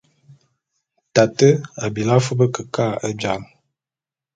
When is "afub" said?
2.17-2.39